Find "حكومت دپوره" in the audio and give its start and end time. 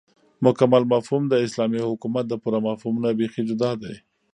1.89-2.57